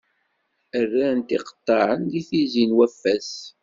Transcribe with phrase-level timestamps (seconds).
[0.79, 3.31] Ɛerran-t iqeṭṭaɛen deg Tizi-Waffas.